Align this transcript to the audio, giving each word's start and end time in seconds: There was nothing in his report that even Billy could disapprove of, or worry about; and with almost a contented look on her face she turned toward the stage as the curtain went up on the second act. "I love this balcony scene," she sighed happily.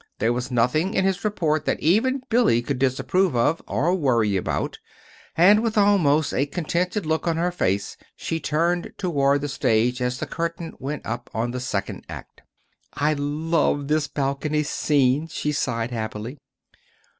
There 0.17 0.33
was 0.33 0.49
nothing 0.49 0.95
in 0.95 1.05
his 1.05 1.23
report 1.23 1.65
that 1.65 1.79
even 1.79 2.23
Billy 2.27 2.63
could 2.63 2.79
disapprove 2.79 3.35
of, 3.35 3.61
or 3.67 3.93
worry 3.93 4.35
about; 4.35 4.79
and 5.37 5.61
with 5.61 5.77
almost 5.77 6.33
a 6.33 6.47
contented 6.47 7.05
look 7.05 7.27
on 7.27 7.37
her 7.37 7.51
face 7.51 7.97
she 8.15 8.39
turned 8.39 8.93
toward 8.97 9.41
the 9.41 9.47
stage 9.47 10.01
as 10.01 10.17
the 10.17 10.25
curtain 10.25 10.73
went 10.79 11.05
up 11.05 11.29
on 11.35 11.51
the 11.51 11.59
second 11.59 12.03
act. 12.09 12.41
"I 12.95 13.13
love 13.13 13.89
this 13.89 14.07
balcony 14.07 14.63
scene," 14.63 15.27
she 15.27 15.51
sighed 15.51 15.91
happily. 15.91 16.39